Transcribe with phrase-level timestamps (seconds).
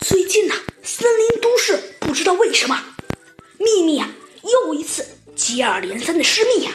[0.00, 2.80] 最近呐，森林都市不知道为什么，
[3.58, 4.08] 秘密啊，
[4.42, 6.70] 又一次接二连三的失密呀，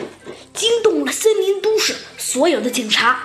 [0.54, 3.24] 惊动了森林都市所有的警察。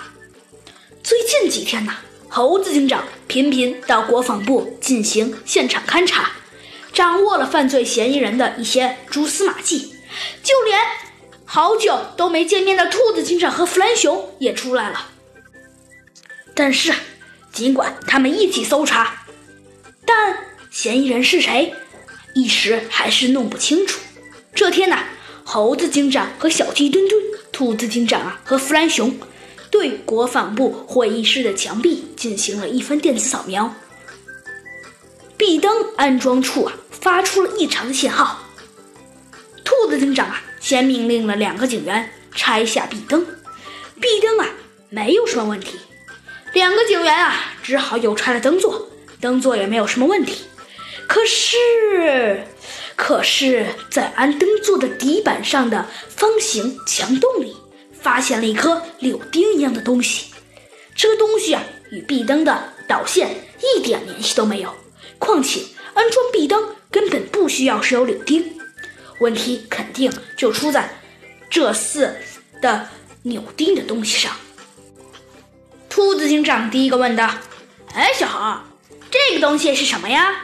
[1.03, 1.97] 最近几天呐，
[2.29, 6.31] 猴子警长频频到国防部进行现场勘查，
[6.93, 9.93] 掌握了犯罪嫌疑人的一些蛛丝马迹，
[10.43, 10.79] 就连
[11.43, 15.09] 好久都没见面的兔子警长和弗兰熊也出来了。
[16.53, 16.93] 但是，
[17.51, 19.23] 尽管他们一起搜查。
[20.77, 21.73] 嫌疑人是谁，
[22.35, 23.99] 一时还是弄不清楚。
[24.53, 24.99] 这天呢，
[25.43, 27.19] 猴子警长和小鸡墩墩、
[27.51, 29.17] 兔子警长啊和弗兰熊，
[29.71, 33.73] 对国防部会议室的墙壁进行了一番电子扫描。
[35.35, 38.43] 壁灯安装处啊发出了异常的信号。
[39.65, 43.25] 兔子警长啊先命令了两个警员拆下壁灯，
[43.99, 44.47] 壁灯啊
[44.89, 45.79] 没有什么问题，
[46.53, 48.87] 两个警员啊只好又拆了灯座。
[49.19, 50.43] 灯座也没有什么问题，
[51.07, 52.43] 可是，
[52.95, 57.55] 可是在安灯座的底板上的方形墙洞里，
[57.93, 60.33] 发现了一颗柳钉一样的东西。
[60.95, 63.29] 这个东西啊，与壁灯的导线
[63.61, 64.73] 一点联系都没有。
[65.17, 65.61] 况且
[65.93, 68.59] 安装壁灯根本不需要是有柳钉，
[69.19, 70.99] 问题肯定就出在
[71.49, 72.15] 这似
[72.61, 72.89] 的
[73.23, 74.35] 扭钉的东西上。
[75.89, 77.31] 兔子警长第一个问道
[77.95, 78.59] ：“哎，小猴。”
[79.09, 80.43] 这个东西是什么呀？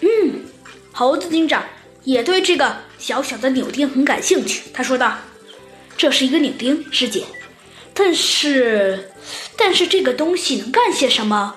[0.00, 0.44] 嗯，
[0.92, 1.64] 猴子警长
[2.04, 4.62] 也对这个小小的扭钉很感兴趣。
[4.72, 5.18] 他说道
[5.96, 7.24] ：“这是一个扭钉，师姐。
[7.92, 9.10] 但是，
[9.56, 11.54] 但是这个东西能干些什么？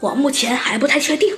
[0.00, 1.36] 我目前还不太确定。”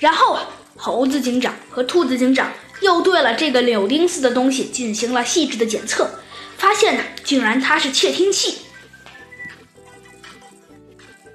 [0.00, 6.10] 然后啊，猴子警长和兔子警长又对了这个柳钉似的东西进行了细致的检测，
[6.56, 8.58] 发现呢，竟然它是窃听器。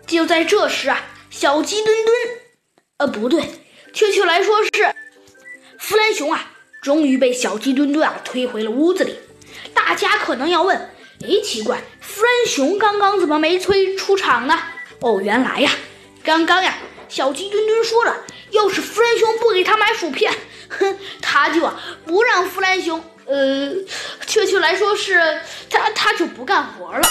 [0.07, 2.15] 就在这时啊，小鸡墩墩，
[3.07, 3.43] 不对，
[3.93, 4.69] 确切来说是
[5.77, 9.15] 弗兰熊啊，终于被小鸡墩墩啊推回了屋子里。
[9.73, 10.77] 大家可能要问，
[11.21, 14.59] 哎，奇怪，弗兰熊刚刚怎么没催出场呢？
[14.99, 15.71] 哦，原来呀，
[16.23, 16.77] 刚刚呀，
[17.07, 20.33] 小鸡墩墩说了，要是弗兰熊不给他买薯片，
[20.69, 23.73] 哼，他就啊不让弗兰熊，呃，
[24.25, 27.07] 确切来说是他他就不干活了。